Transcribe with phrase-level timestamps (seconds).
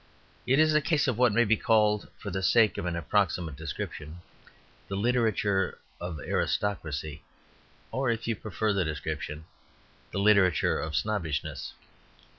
[0.47, 3.55] It is the case of what may be called, for the sake of an approximate
[3.55, 4.17] description,
[4.87, 7.21] the literature of aristocracy;
[7.91, 9.45] or, if you prefer the description,
[10.09, 11.73] the literature of snobbishness.